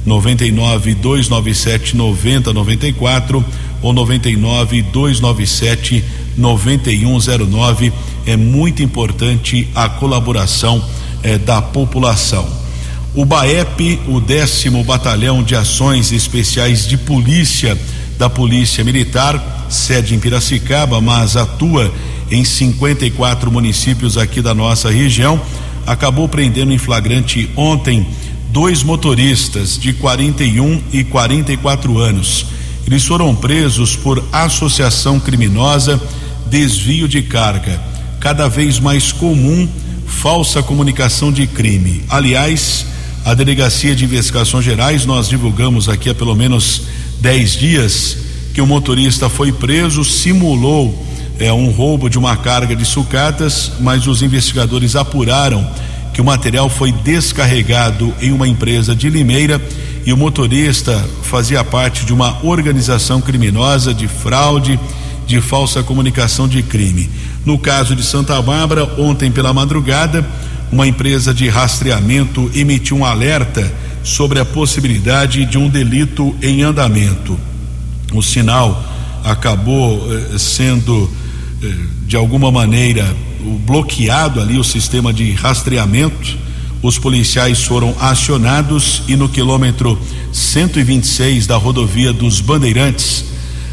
[0.06, 3.46] 99 297 9094
[3.82, 6.04] ou 99 297
[6.38, 7.94] 9109.
[8.26, 10.84] É muito importante a colaboração
[11.24, 12.48] eh, da população.
[13.16, 17.78] O BAEP, o décimo Batalhão de Ações Especiais de Polícia
[18.18, 21.94] da Polícia Militar, sede em Piracicaba, mas atua
[22.32, 25.39] em 54 municípios aqui da nossa região,
[25.86, 28.08] acabou prendendo em flagrante ontem
[28.54, 32.46] dois motoristas de 41 e 44 anos.
[32.86, 36.00] Eles foram presos por associação criminosa,
[36.46, 37.82] desvio de carga,
[38.20, 39.68] cada vez mais comum
[40.06, 42.04] falsa comunicação de crime.
[42.08, 42.86] Aliás,
[43.26, 46.84] a Delegacia de Investigações Gerais, nós divulgamos aqui há pelo menos
[47.22, 48.18] 10 dias
[48.54, 51.04] que o motorista foi preso, simulou
[51.39, 55.68] é, um roubo de uma carga de sucatas, mas os investigadores apuraram
[56.13, 59.60] que o material foi descarregado em uma empresa de Limeira
[60.06, 64.80] e o motorista fazia parte de uma organização criminosa de fraude
[65.26, 67.10] de falsa comunicação de crime.
[67.45, 70.26] No caso de Santa Bárbara, ontem pela madrugada,
[70.71, 73.71] uma empresa de rastreamento emitiu um alerta
[74.04, 77.39] sobre a possibilidade de um delito em andamento.
[78.13, 78.84] O sinal
[79.23, 81.10] acabou eh, sendo,
[81.62, 81.73] eh,
[82.06, 86.38] de alguma maneira, bloqueado ali o sistema de rastreamento.
[86.82, 89.98] Os policiais foram acionados e no quilômetro
[90.32, 93.26] 126 da rodovia dos Bandeirantes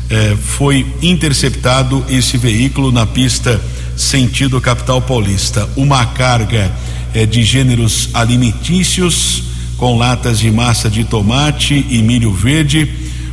[0.09, 3.61] eh, foi interceptado esse veículo na pista
[3.97, 5.69] sentido capital paulista.
[5.77, 6.73] Uma carga
[7.15, 9.45] eh, de gêneros alimentícios
[9.77, 12.91] com latas de massa de tomate e milho verde.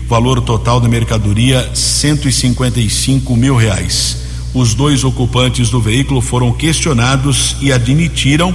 [0.07, 4.26] Valor total da mercadoria 155 mil reais.
[4.53, 8.53] Os dois ocupantes do veículo foram questionados e admitiram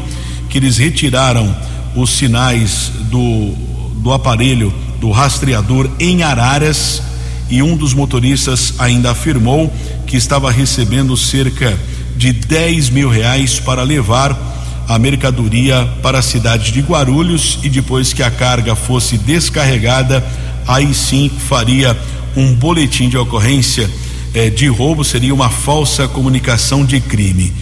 [0.49, 1.55] que eles retiraram
[1.95, 3.55] os sinais do,
[3.97, 7.03] do aparelho do rastreador em Araras
[7.51, 9.73] e um dos motoristas ainda afirmou
[10.07, 11.79] que estava recebendo cerca
[12.17, 14.39] de 10 mil reais para levar
[14.89, 20.25] a mercadoria para a cidade de Guarulhos e depois que a carga fosse descarregada,
[20.67, 21.97] aí sim faria
[22.37, 23.89] um boletim de ocorrência
[24.35, 27.53] eh, de roubo, seria uma falsa comunicação de crime.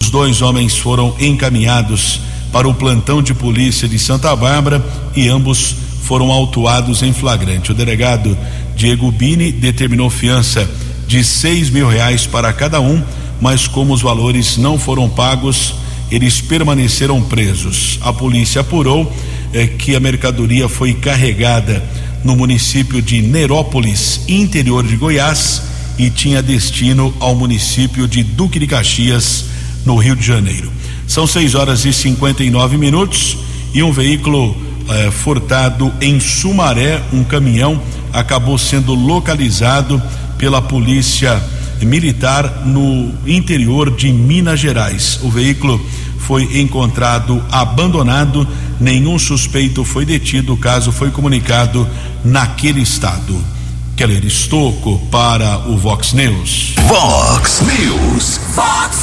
[0.00, 2.20] Os dois homens foram encaminhados
[2.52, 7.70] para o plantão de polícia de Santa Bárbara e ambos foram autuados em flagrante.
[7.70, 8.36] O delegado
[8.76, 10.68] Diego Bini determinou fiança
[11.06, 13.02] de seis mil reais para cada um,
[13.40, 15.74] mas como os valores não foram pagos,
[16.10, 17.98] eles permaneceram presos.
[18.02, 19.12] A polícia apurou
[19.52, 21.82] eh, que a mercadoria foi carregada
[22.24, 25.62] no município de Nerópolis, interior de Goiás,
[26.00, 29.44] e tinha destino ao município de Duque de Caxias,
[29.84, 30.72] no Rio de Janeiro.
[31.06, 33.36] São 6 horas e 59 minutos
[33.74, 34.56] e um veículo
[34.88, 37.80] eh, furtado em Sumaré, um caminhão,
[38.12, 40.02] acabou sendo localizado
[40.38, 41.42] pela polícia
[41.82, 45.20] militar no interior de Minas Gerais.
[45.22, 45.80] O veículo
[46.18, 48.48] foi encontrado abandonado,
[48.80, 51.86] nenhum suspeito foi detido, o caso foi comunicado
[52.24, 53.59] naquele estado.
[54.00, 56.74] Keller Estocco para o Vox News.
[56.88, 58.38] Vox News.
[58.54, 58.96] Fox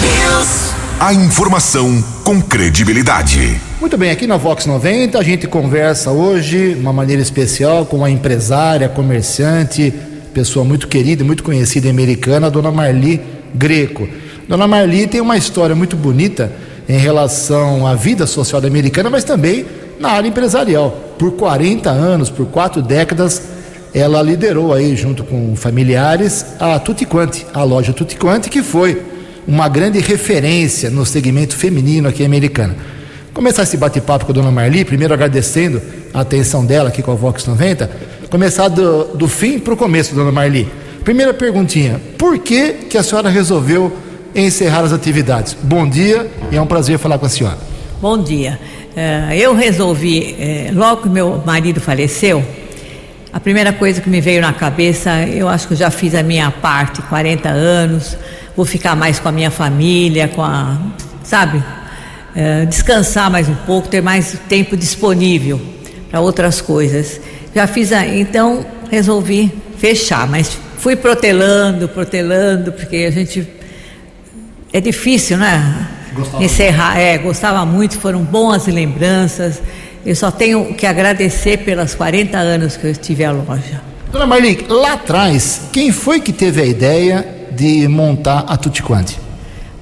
[0.00, 0.72] News.
[0.98, 3.60] A informação com credibilidade.
[3.78, 7.98] Muito bem, aqui na Vox 90 a gente conversa hoje de uma maneira especial com
[7.98, 9.92] uma empresária, comerciante,
[10.32, 13.20] pessoa muito querida e muito conhecida em americana, a dona Marli
[13.54, 14.08] Greco.
[14.48, 16.50] Dona Marli tem uma história muito bonita
[16.88, 19.66] em relação à vida social da americana, mas também
[20.00, 20.90] na área empresarial.
[21.18, 23.57] Por 40 anos, por quatro décadas,
[23.94, 29.02] ela liderou aí, junto com familiares, a Tutti Quanti, a loja Tutti Quanti, que foi
[29.46, 32.76] uma grande referência no segmento feminino aqui em Americana.
[33.32, 35.80] Começar esse bate-papo com a dona Marli, primeiro agradecendo
[36.12, 37.90] a atenção dela aqui com a Vox 90.
[38.30, 40.68] Começar do, do fim para o começo, dona Marli.
[41.04, 43.92] Primeira perguntinha: por que, que a senhora resolveu
[44.34, 45.56] encerrar as atividades?
[45.62, 47.58] Bom dia e é um prazer falar com a senhora.
[48.02, 48.58] Bom dia.
[48.94, 52.44] Eh, eu resolvi, eh, logo que meu marido faleceu,
[53.32, 56.22] a primeira coisa que me veio na cabeça, eu acho que eu já fiz a
[56.22, 58.16] minha parte, 40 anos,
[58.56, 60.78] vou ficar mais com a minha família, com a,
[61.22, 61.62] sabe,
[62.34, 65.60] é, descansar mais um pouco, ter mais tempo disponível
[66.10, 67.20] para outras coisas.
[67.54, 73.46] Já fiz, a, então resolvi fechar, mas fui protelando, protelando, porque a gente
[74.72, 75.86] é difícil, né?
[76.14, 79.62] Gostava Encerrar, é, gostava muito, foram boas lembranças.
[80.04, 83.80] Eu só tenho que agradecer pelas 40 anos que eu tive a loja.
[84.10, 89.18] Dona Marli, lá atrás, quem foi que teve a ideia de montar a Tutti Quanti?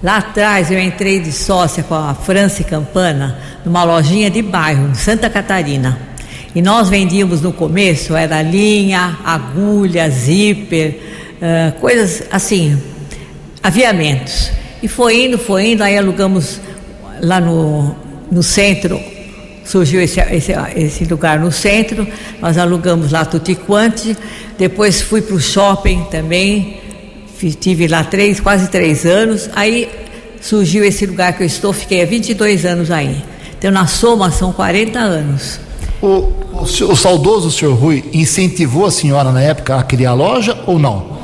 [0.02, 4.94] Lá atrás eu entrei de sócia com a Franci Campana numa lojinha de bairro, em
[4.94, 5.98] Santa Catarina.
[6.54, 11.00] E nós vendíamos no começo, era linha, agulha, zíper,
[11.36, 12.80] uh, coisas assim,
[13.62, 14.50] aviamentos.
[14.82, 16.60] E foi indo, foi indo, aí alugamos
[17.20, 17.94] lá no,
[18.30, 19.00] no centro,
[19.66, 22.06] surgiu esse, esse, esse lugar no centro,
[22.40, 24.16] nós alugamos lá Tutti Quanti,
[24.56, 26.80] depois fui para o shopping também,
[27.60, 29.50] Tive lá três, quase três anos.
[29.54, 29.88] Aí
[30.40, 33.22] surgiu esse lugar que eu estou, fiquei há 22 anos aí.
[33.58, 35.60] Então, na soma, são 40 anos.
[36.00, 40.78] O, o, o saudoso senhor Rui incentivou a senhora na época a criar loja ou
[40.78, 41.15] não?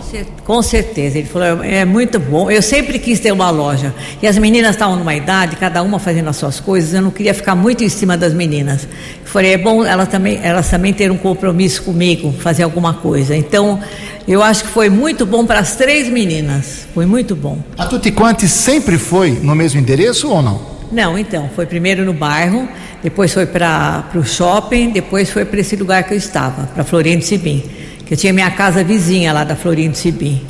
[0.44, 2.50] Com certeza, ele falou, é muito bom.
[2.50, 3.94] Eu sempre quis ter uma loja.
[4.20, 7.32] E as meninas estavam numa idade, cada uma fazendo as suas coisas, eu não queria
[7.32, 8.84] ficar muito em cima das meninas.
[8.84, 13.36] Eu falei, é bom elas também, elas também ter um compromisso comigo, fazer alguma coisa.
[13.36, 13.80] Então,
[14.26, 16.86] eu acho que foi muito bom para as três meninas.
[16.94, 17.58] Foi muito bom.
[17.78, 20.72] A Tutti Quanti sempre foi no mesmo endereço ou não?
[20.92, 22.68] Não, então, foi primeiro no bairro,
[23.02, 27.24] depois foi para o shopping, depois foi para esse lugar que eu estava, para Florindo
[27.24, 27.62] Sibim.
[28.12, 30.44] Que eu tinha minha casa vizinha lá da Florindo Sibim.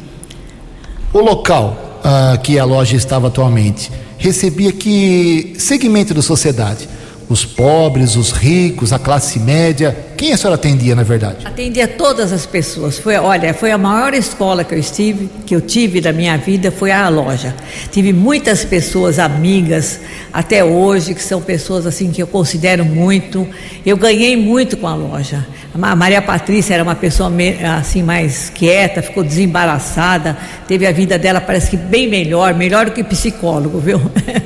[1.13, 6.89] O local uh, que a loja estava atualmente recebia que segmento da sociedade?
[7.33, 9.97] Os pobres, os ricos, a classe média?
[10.19, 11.47] Quem a senhora atendia, na verdade?
[11.47, 12.99] Atendia todas as pessoas.
[12.99, 16.71] Foi, olha, foi a maior escola que eu estive, que eu tive da minha vida,
[16.71, 17.55] foi a loja.
[17.91, 19.99] Tive muitas pessoas amigas
[20.31, 23.49] até hoje, que são pessoas assim que eu considero muito.
[23.87, 25.47] Eu ganhei muito com a loja.
[25.73, 27.33] A Maria Patrícia era uma pessoa
[27.79, 30.37] assim mais quieta, ficou desembaraçada,
[30.69, 33.99] teve a vida dela parece que bem melhor, melhor do que psicólogo, viu?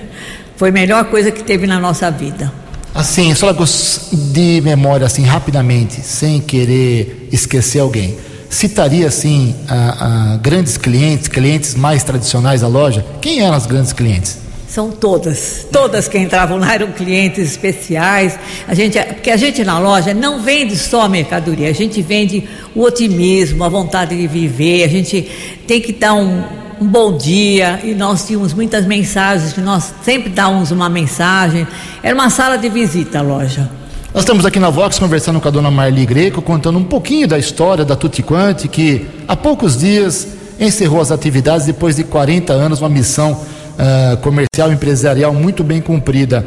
[0.55, 2.66] Foi a melhor coisa que teve na nossa vida.
[2.97, 8.17] Assim, só de memória, assim, rapidamente, sem querer esquecer alguém,
[8.49, 13.05] citaria, assim, a, a grandes clientes, clientes mais tradicionais da loja?
[13.21, 14.39] Quem eram as grandes clientes?
[14.67, 18.39] São todas, todas que entravam lá eram clientes especiais.
[18.67, 22.83] A gente, porque a gente na loja não vende só mercadoria, a gente vende o
[22.83, 24.85] otimismo, a vontade de viver.
[24.85, 25.31] A gente
[25.67, 26.43] tem que dar um,
[26.81, 31.67] um bom dia e nós tínhamos muitas mensagens que nós sempre dávamos uma mensagem.
[32.03, 33.69] Era uma sala de visita a loja.
[34.13, 37.39] Nós estamos aqui na Vox conversando com a dona Marli Greco, contando um pouquinho da
[37.39, 38.23] história da Tutti
[38.71, 44.73] que há poucos dias encerrou as atividades depois de 40 anos, uma missão uh, comercial
[44.73, 46.47] empresarial muito bem cumprida.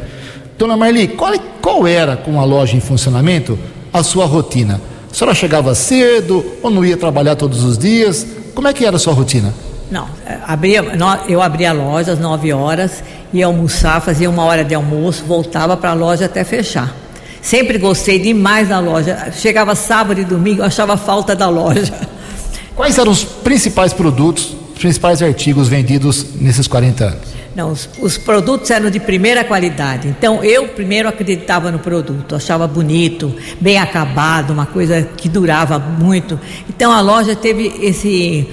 [0.58, 3.58] Dona Marli, qual, qual era com a loja em funcionamento
[3.92, 4.80] a sua rotina?
[5.10, 8.26] A senhora chegava cedo ou não ia trabalhar todos os dias?
[8.54, 9.52] Como é que era a sua rotina?
[9.90, 10.84] Não, é, abria,
[11.28, 15.76] eu abria a loja às 9 horas, ia almoçar, fazia uma hora de almoço, voltava
[15.76, 16.94] para a loja até fechar.
[17.42, 19.32] Sempre gostei demais da loja.
[19.32, 21.92] Chegava sábado e domingo, achava falta da loja.
[22.76, 27.40] Quais eram os principais produtos, os principais artigos vendidos nesses 40 anos?
[27.54, 30.06] Não, os, os, produtos eram de primeira qualidade.
[30.06, 36.38] Então eu primeiro acreditava no produto, achava bonito, bem acabado, uma coisa que durava muito.
[36.68, 38.46] Então a loja teve esse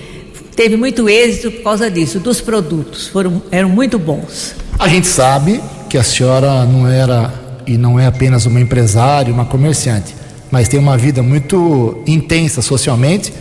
[0.57, 4.55] teve muito êxito por causa disso, dos produtos, foram, eram muito bons.
[4.79, 7.31] A gente sabe que a senhora não era
[7.67, 10.15] e não é apenas uma empresária, uma comerciante,
[10.49, 13.31] mas tem uma vida muito intensa socialmente,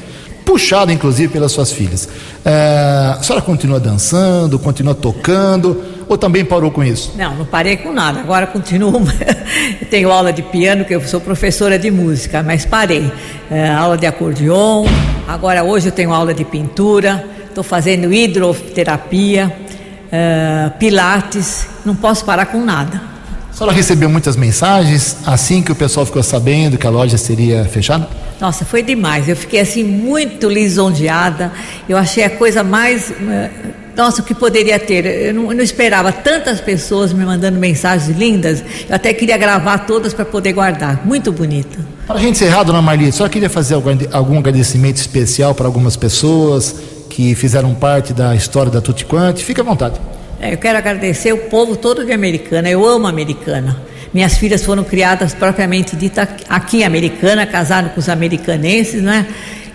[0.45, 2.07] puxada inclusive pelas suas filhas.
[2.45, 7.13] É, a senhora continua dançando, continua tocando, ou também parou com isso?
[7.17, 8.21] Não, não parei com nada.
[8.21, 9.03] Agora continuo.
[9.91, 13.11] Tenho aula de piano, que eu sou professora de música, mas parei.
[13.51, 14.87] É, aula de acordeon.
[15.27, 17.25] Agora hoje eu tenho aula de pintura.
[17.49, 19.53] Estou fazendo hidroterapia,
[20.13, 21.67] é, pilates.
[21.85, 23.01] Não posso parar com nada.
[23.51, 27.65] A senhora recebeu muitas mensagens assim que o pessoal ficou sabendo que a loja seria
[27.65, 28.07] fechada?
[28.39, 29.29] Nossa, foi demais.
[29.29, 31.51] Eu fiquei assim muito lisonjeada.
[31.89, 33.51] Eu achei a coisa mais é,
[33.97, 35.07] nossa, o que poderia ter?
[35.07, 38.63] Eu não, eu não, esperava tantas pessoas me mandando mensagens lindas.
[38.87, 41.07] Eu até queria gravar todas para poder guardar.
[41.07, 41.79] Muito bonita.
[42.07, 45.97] Para a gente encerrar, dona Marli, só queria fazer algum, algum agradecimento especial para algumas
[45.97, 46.77] pessoas
[47.09, 49.43] que fizeram parte da história da Tutti Quanti.
[49.43, 49.99] Fique à vontade.
[50.39, 52.69] É, eu quero agradecer o povo todo de Americana.
[52.69, 53.81] Eu amo Americana.
[54.13, 59.27] Minhas filhas foram criadas propriamente dita aqui em Americana, casaram com os americanenses, né?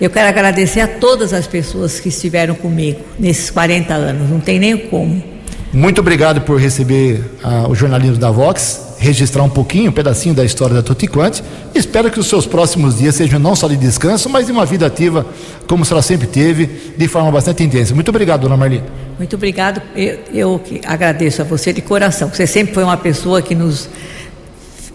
[0.01, 4.57] Eu quero agradecer a todas as pessoas que estiveram comigo nesses 40 anos, não tem
[4.57, 5.23] nem como.
[5.71, 10.43] Muito obrigado por receber uh, o jornalismo da Vox, registrar um pouquinho, um pedacinho da
[10.43, 11.43] história da Tutti Quanti.
[11.75, 14.87] Espero que os seus próximos dias sejam não só de descanso, mas de uma vida
[14.87, 15.23] ativa,
[15.67, 16.65] como ela sempre teve,
[16.97, 17.93] de forma bastante intensa.
[17.93, 18.83] Muito obrigado, dona Marli.
[19.19, 19.83] Muito obrigado.
[19.95, 22.27] Eu, eu agradeço a você de coração.
[22.27, 23.87] Você sempre foi uma pessoa que nos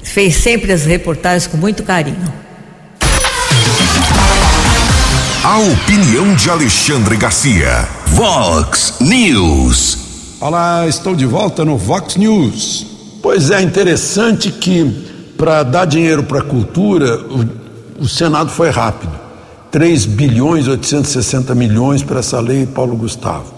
[0.03, 2.46] fez sempre as reportagens com muito carinho.
[5.49, 7.89] A opinião de Alexandre Garcia.
[8.09, 9.97] Vox News.
[10.41, 12.85] Olá, estou de volta no Vox News.
[13.23, 19.13] Pois é, interessante que para dar dinheiro para a cultura, o, o, Senado foi rápido.
[19.71, 23.55] 3 bilhões 860 milhões para essa lei Paulo Gustavo.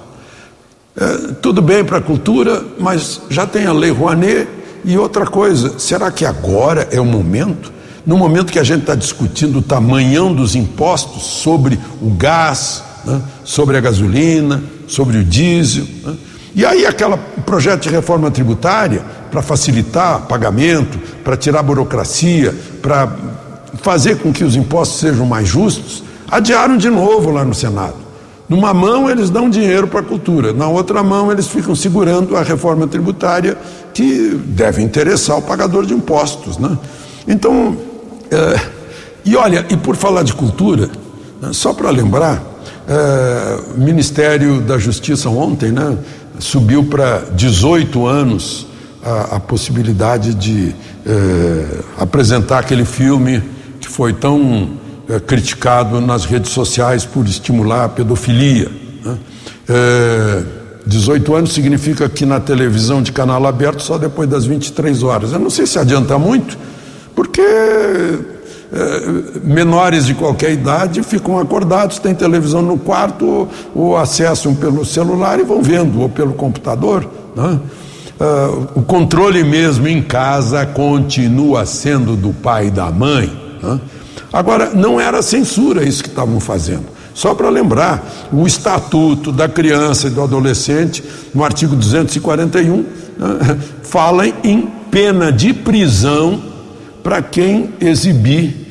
[0.95, 4.47] É, tudo bem para a cultura, mas já tem a lei Rouanet
[4.85, 7.78] e outra coisa, será que agora é o momento?
[8.09, 13.21] No momento que a gente está discutindo o tamanhão dos impostos sobre o gás, né,
[13.45, 15.85] sobre a gasolina, sobre o diesel.
[16.03, 16.17] Né,
[16.55, 23.13] e aí, aquele projeto de reforma tributária para facilitar pagamento, para tirar burocracia, para
[23.83, 27.97] fazer com que os impostos sejam mais justos, adiaram de novo lá no Senado.
[28.49, 32.43] Numa mão eles dão dinheiro para a cultura, na outra mão eles ficam segurando a
[32.43, 33.59] reforma tributária
[33.93, 36.57] que deve interessar o pagador de impostos.
[36.57, 36.75] Né?
[37.27, 37.77] Então,
[38.31, 38.61] é,
[39.25, 40.89] e olha, e por falar de cultura,
[41.53, 42.43] só para lembrar,
[42.89, 45.97] é, o Ministério da Justiça ontem né,
[46.39, 48.67] subiu para 18 anos
[49.03, 50.75] a, a possibilidade de
[51.07, 51.67] é,
[51.99, 53.43] apresentar aquele filme
[53.81, 54.71] que foi tão
[55.09, 58.71] é, criticado nas redes sociais por estimular a pedofilia.
[59.05, 59.19] Né?
[59.69, 60.43] É,
[60.87, 65.33] 18 anos significa que na televisão de canal aberto só depois das 23 horas.
[65.33, 66.59] Eu não sei se adianta muito,
[67.19, 68.21] porque é,
[69.43, 75.43] menores de qualquer idade ficam acordados, têm televisão no quarto, ou acessam pelo celular e
[75.43, 77.05] vão vendo, ou pelo computador.
[77.35, 77.59] Né?
[78.21, 83.37] Uh, o controle mesmo em casa continua sendo do pai e da mãe.
[83.61, 83.81] Né?
[84.33, 86.87] Agora, não era censura isso que estavam fazendo.
[87.15, 91.03] Só para lembrar, o Estatuto da Criança e do Adolescente,
[91.35, 96.58] no artigo 241, né, fala em pena de prisão
[97.03, 98.69] para quem exibir,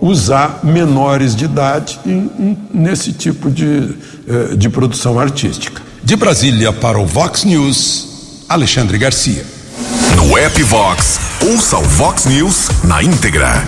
[0.00, 1.98] usar menores de idade
[2.74, 3.94] nesse tipo de,
[4.26, 5.80] eh, de produção artística.
[6.02, 8.44] De Brasília para o Vox News.
[8.48, 9.44] Alexandre Garcia.
[10.16, 13.62] No app Vox, ouça o Vox News na íntegra.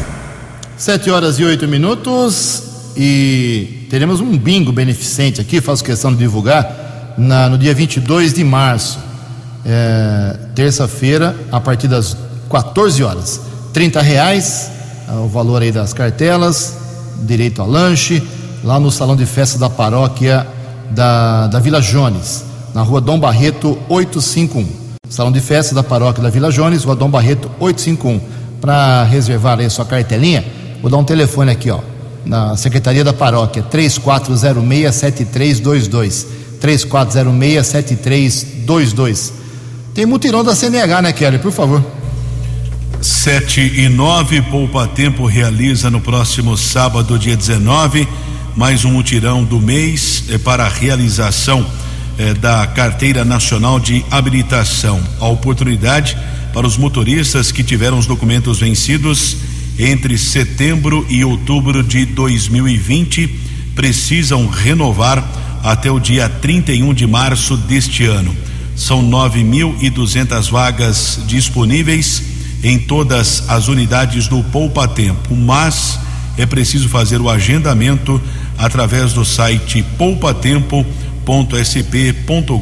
[0.77, 2.63] Sete horas e oito minutos
[2.97, 8.43] e teremos um bingo beneficente aqui, faço questão de divulgar, na, no dia 22 de
[8.43, 8.99] março,
[9.65, 12.17] é, terça-feira, a partir das
[12.51, 13.41] 14 horas.
[13.73, 14.71] 30 reais,
[15.09, 16.77] é, o valor aí das cartelas,
[17.23, 18.23] direito a lanche,
[18.65, 20.47] lá no salão de festa da paróquia
[20.91, 22.45] da, da Vila Jones
[22.75, 24.67] na rua Dom Barreto 851.
[25.09, 28.21] Salão de festa da paróquia da Vila Jones, rua Dom Barreto 851.
[28.61, 30.45] Para reservar aí sua cartelinha,
[30.83, 31.81] vou dar um telefone aqui, ó,
[32.27, 36.27] na Secretaria da Paróquia, 3406-7322.
[36.61, 39.33] 3406-7322.
[39.95, 41.39] Tem mutirão da CNH, né, Kelly?
[41.39, 41.83] Por favor.
[43.01, 48.07] 7 e 9, Poupa Tempo realiza no próximo sábado, dia 19,
[48.57, 51.67] mais um mutirão do mês é, para a realização
[52.19, 55.01] eh, da Carteira Nacional de Habilitação.
[55.19, 56.17] A oportunidade
[56.53, 59.37] para os motoristas que tiveram os documentos vencidos
[59.79, 63.29] entre setembro e outubro de 2020
[63.75, 65.27] precisam renovar
[65.63, 68.37] até o dia 31 de março deste ano.
[68.77, 75.99] São 9.200 vagas disponíveis em todas as unidades do Poupa Tempo, mas
[76.37, 78.21] é preciso fazer o agendamento
[78.59, 82.57] através do site poupatempo.com www.sp.gov.br.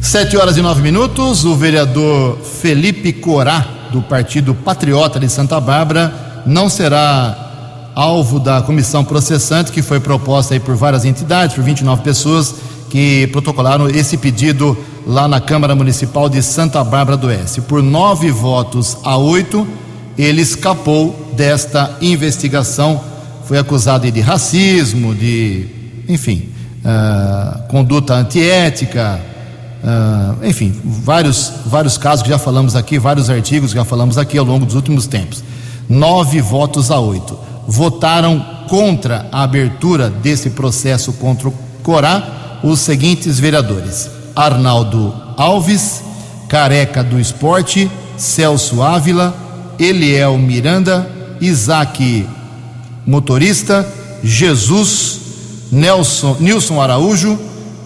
[0.00, 1.44] Sete horas e nove minutos.
[1.44, 9.04] O vereador Felipe Corá, do Partido Patriota de Santa Bárbara, não será alvo da comissão
[9.04, 12.54] processante que foi proposta aí por várias entidades, por 29 pessoas
[12.92, 14.76] que protocolaram esse pedido
[15.06, 17.62] lá na Câmara Municipal de Santa Bárbara do Oeste.
[17.62, 19.66] Por nove votos a oito,
[20.18, 23.00] ele escapou desta investigação.
[23.46, 25.68] Foi acusado de racismo, de,
[26.06, 26.50] enfim,
[26.84, 29.18] uh, conduta antiética,
[29.82, 34.36] uh, enfim, vários, vários casos que já falamos aqui, vários artigos que já falamos aqui
[34.36, 35.42] ao longo dos últimos tempos.
[35.88, 37.38] Nove votos a oito.
[37.66, 46.02] Votaram contra a abertura desse processo contra o Corá os seguintes vereadores: Arnaldo Alves,
[46.48, 49.34] Careca do Esporte, Celso Ávila,
[49.78, 51.10] Eliel Miranda,
[51.40, 52.26] Isaac
[53.06, 53.86] Motorista,
[54.22, 55.20] Jesus
[55.72, 57.38] Nelson, Nilson Araújo,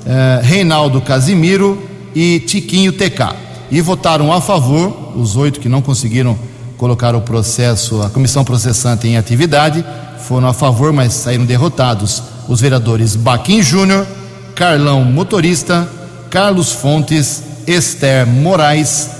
[0.04, 1.80] eh, Reinaldo Casimiro
[2.14, 3.34] e Tiquinho TK.
[3.70, 6.36] E votaram a favor, os oito que não conseguiram
[6.76, 9.84] colocar o processo, a comissão processante em atividade,
[10.18, 14.06] foram a favor, mas saíram derrotados os vereadores Baquim Júnior,
[14.56, 15.86] Carlão Motorista,
[16.30, 19.10] Carlos Fontes, Esther Moraes,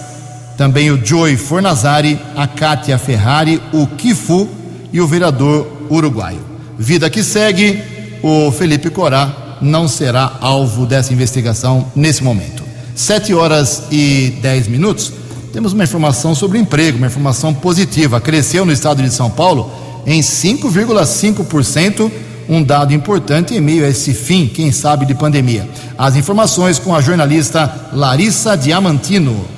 [0.57, 4.49] também o Joey Fornazari, a Kátia Ferrari, o Kifu
[4.91, 6.41] e o vereador uruguaio.
[6.79, 7.83] Vida que segue,
[8.23, 12.65] o Felipe Corá não será alvo dessa investigação nesse momento.
[12.95, 15.13] Sete horas e dez minutos.
[15.53, 18.23] Temos uma informação sobre emprego, uma informação positiva.
[18.23, 19.71] Cresceu no estado de São Paulo
[20.07, 22.11] em 5,5%,
[22.49, 25.69] um dado importante em meio a esse fim, quem sabe, de pandemia.
[25.97, 29.57] As informações com a jornalista Larissa Diamantino.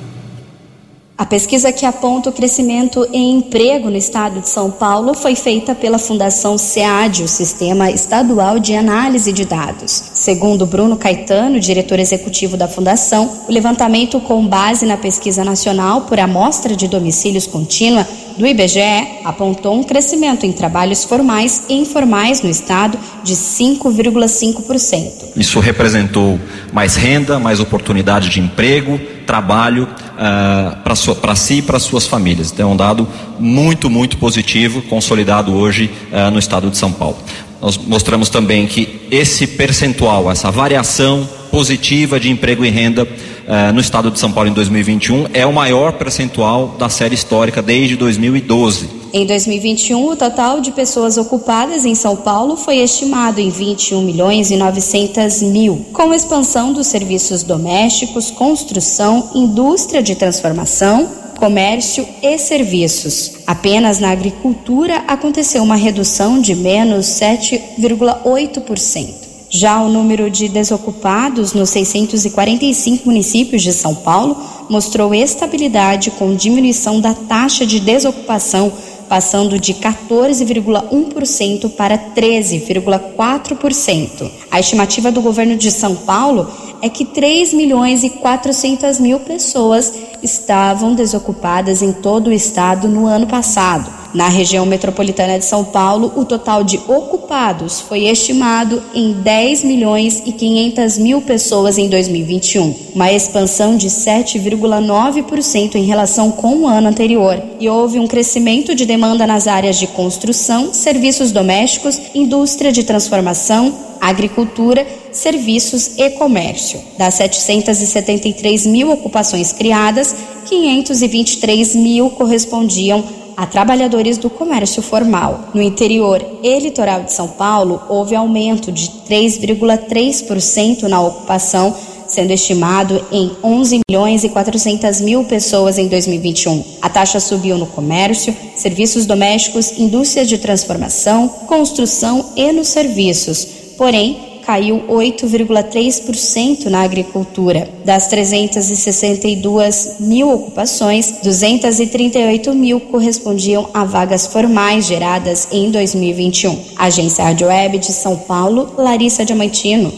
[1.19, 5.75] A pesquisa que aponta o crescimento em emprego no estado de São Paulo foi feita
[5.75, 9.91] pela Fundação SEAD, o Sistema Estadual de Análise de Dados.
[10.15, 16.21] Segundo Bruno Caetano, diretor executivo da Fundação, o levantamento com base na pesquisa nacional por
[16.21, 18.07] amostra de domicílios contínua
[18.39, 25.33] do IBGE apontou um crescimento em trabalhos formais e informais no estado de 5,5%.
[25.37, 26.39] Isso representou
[26.73, 32.53] mais renda, mais oportunidade de emprego, trabalho uh, para si e para suas famílias.
[32.53, 33.09] Então é um dado
[33.39, 37.19] muito, muito positivo, consolidado hoje uh, no estado de São Paulo.
[37.61, 43.07] Nós mostramos também que esse percentual, essa variação positiva de emprego e renda
[43.49, 47.63] uh, no estado de São Paulo em 2021 é o maior percentual da série histórica
[47.63, 48.99] desde 2012.
[49.11, 54.51] Em 2021, o total de pessoas ocupadas em São Paulo foi estimado em 21 milhões
[54.51, 63.39] e 900 mil, com expansão dos serviços domésticos, construção, indústria de transformação, comércio e serviços.
[63.47, 69.28] Apenas na agricultura aconteceu uma redução de menos 7,8%.
[69.51, 74.37] Já o número de desocupados nos 645 municípios de São Paulo
[74.69, 78.71] mostrou estabilidade com diminuição da taxa de desocupação
[79.09, 84.31] passando de 14,1% para 13,4%.
[84.51, 89.95] A estimativa do governo de São Paulo é que 3 milhões e 400 mil pessoas
[90.23, 93.98] estavam desocupadas em todo o estado no ano passado.
[94.15, 100.23] Na região metropolitana de São Paulo, o total de ocupados foi estimado em 10 milhões
[100.25, 106.89] e 500 mil pessoas em 2021, uma expansão de 7,9% em relação com o ano
[106.89, 107.43] anterior.
[107.61, 113.75] E houve um crescimento de demanda nas áreas de construção, serviços domésticos, indústria de transformação,
[114.01, 116.81] agricultura, serviços e comércio.
[116.97, 120.15] Das 773 mil ocupações criadas,
[120.47, 123.05] 523 mil correspondiam
[123.39, 125.51] a trabalhadores do comércio formal.
[125.55, 131.73] No interior e litoral de São Paulo, houve aumento de 3,3% na ocupação,
[132.09, 136.65] sendo estimado em 11 milhões e 400 mil pessoas em 2021.
[136.83, 143.47] A taxa subiu no comércio, serviços domésticos, indústrias de transformação, construção e nos serviços.
[143.77, 147.69] Porém, caiu 8,3% na agricultura.
[147.85, 156.59] Das 362 mil ocupações, 238 mil correspondiam a vagas formais geradas em 2021.
[156.79, 159.93] Agência Rádio Web de São Paulo, Larissa Diamantino.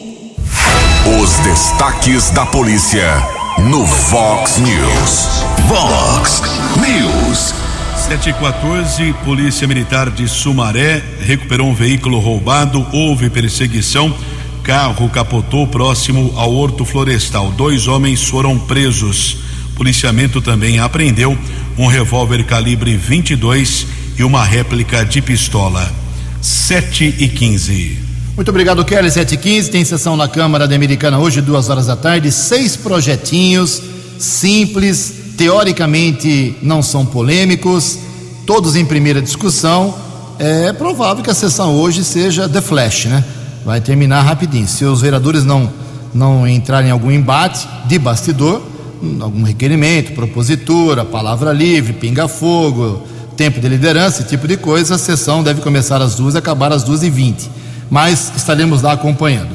[1.23, 3.07] Os destaques da polícia
[3.71, 5.45] no Vox News.
[5.69, 6.43] Vox
[6.77, 7.55] News.
[8.09, 14.13] 714, Polícia Militar de Sumaré recuperou um veículo roubado, houve perseguição
[14.63, 17.51] carro capotou próximo ao Horto Florestal.
[17.51, 19.39] Dois homens foram presos.
[19.75, 21.37] Policiamento também apreendeu
[21.79, 23.87] um revólver calibre 22
[24.19, 25.91] e uma réplica de pistola.
[26.41, 27.99] 7 e 15.
[28.37, 29.11] Muito obrigado, Kelly.
[29.11, 32.31] 7 e 15 tem sessão na Câmara da Americana hoje, duas horas da tarde.
[32.31, 33.83] Seis projetinhos
[34.19, 37.99] simples, teoricamente não são polêmicos,
[38.47, 39.95] todos em primeira discussão.
[40.39, 43.25] É provável que a sessão hoje seja The Flash, né?
[43.65, 44.67] Vai terminar rapidinho.
[44.67, 45.71] Se os vereadores não,
[46.13, 48.63] não entrarem em algum embate de bastidor,
[49.21, 53.07] algum requerimento, propositura, palavra livre, pinga-fogo,
[53.37, 56.73] tempo de liderança, esse tipo de coisa, a sessão deve começar às duas e acabar
[56.73, 57.51] às duas e vinte.
[57.91, 59.51] Mas estaremos lá acompanhando.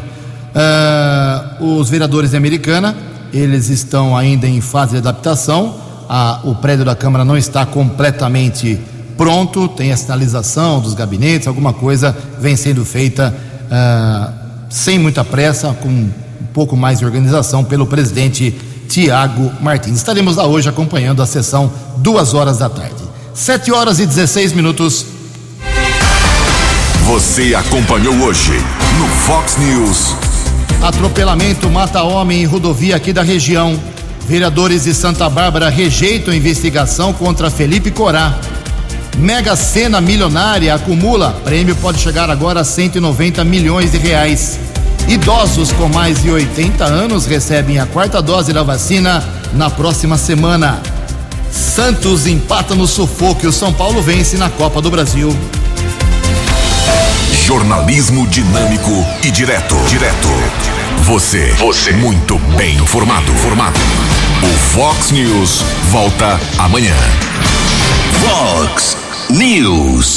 [1.59, 2.95] Uh, os vereadores de Americana,
[3.31, 5.75] eles estão ainda em fase de adaptação.
[6.09, 8.79] A, o prédio da Câmara não está completamente
[9.17, 13.35] pronto, tem a sinalização dos gabinetes, alguma coisa vem sendo feita
[13.71, 14.31] ah,
[14.69, 16.11] sem muita pressa, com um
[16.53, 18.51] pouco mais de organização pelo presidente
[18.87, 19.97] Tiago Martins.
[19.97, 23.03] Estaremos lá hoje acompanhando a sessão duas horas da tarde.
[23.33, 25.05] Sete horas e 16 minutos.
[27.05, 28.53] Você acompanhou hoje
[28.97, 30.15] no Fox News.
[30.81, 33.79] Atropelamento mata homem em rodovia aqui da região.
[34.27, 38.39] Vereadores de Santa Bárbara rejeitam investigação contra Felipe Corá.
[39.17, 44.59] Mega Sena milionária acumula, prêmio pode chegar agora a 190 milhões de reais.
[45.07, 50.81] Idosos com mais de 80 anos recebem a quarta dose da vacina na próxima semana.
[51.51, 55.35] Santos empata no sufoco e o São Paulo vence na Copa do Brasil.
[57.45, 59.75] Jornalismo dinâmico e direto.
[59.87, 60.27] Direto.
[61.03, 61.53] Você.
[61.53, 61.93] Você.
[61.93, 63.31] Muito bem informado.
[63.33, 63.79] Formado.
[64.43, 66.95] O Fox News volta amanhã.
[68.19, 70.15] Fox News.